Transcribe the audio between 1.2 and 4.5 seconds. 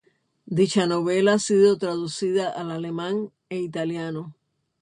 ha sido traducida al alemán e italiano.